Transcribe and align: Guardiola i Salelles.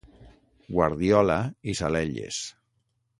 Guardiola 0.77 1.37
i 1.73 1.77
Salelles. 1.81 2.41